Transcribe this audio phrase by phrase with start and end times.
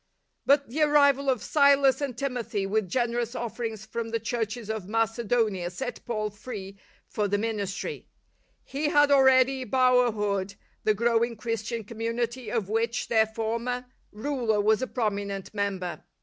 [0.47, 5.69] But the arrival of Silas and Timothy with generous offerings from the Churches of Macedonia
[5.69, 8.07] set Paul free for the ministry.
[8.63, 9.71] He had already 78 LIFE OF ST.
[9.71, 16.03] PAUL bourhood the growing Christian community^ of which their former ruler was a prominent member.